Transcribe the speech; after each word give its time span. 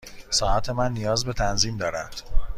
ساعت 0.29 0.69
من 0.69 0.91
نیاز 0.91 1.25
به 1.25 1.33
تنظیم 1.33 1.77
دارد. 1.77 2.23